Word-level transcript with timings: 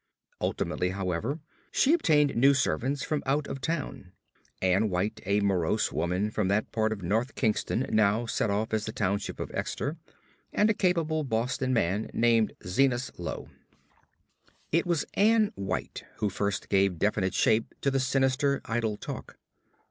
Ultimately, 0.41 0.89
however, 0.89 1.41
she 1.71 1.93
obtained 1.93 2.35
new 2.35 2.55
servants 2.55 3.03
from 3.03 3.21
out 3.27 3.45
of 3.45 3.61
town; 3.61 4.13
Ann 4.59 4.89
White, 4.89 5.21
a 5.27 5.41
morose 5.41 5.91
woman 5.91 6.31
from 6.31 6.47
that 6.47 6.71
part 6.71 6.91
of 6.91 7.03
North 7.03 7.35
Kingstown 7.35 7.85
now 7.87 8.25
set 8.25 8.49
off 8.49 8.73
as 8.73 8.85
the 8.85 8.93
township 8.93 9.39
of 9.39 9.51
Exeter, 9.53 9.97
and 10.51 10.71
a 10.71 10.73
capable 10.73 11.23
Boston 11.23 11.71
man 11.71 12.09
named 12.15 12.53
Zenas 12.65 13.11
Low. 13.19 13.49
It 14.71 14.87
was 14.87 15.05
Ann 15.13 15.51
White 15.53 16.03
who 16.15 16.31
first 16.31 16.69
gave 16.69 16.97
definite 16.97 17.35
shape 17.35 17.75
to 17.81 17.91
the 17.91 17.99
sinister 17.99 18.59
idle 18.65 18.97
talk. 18.97 19.37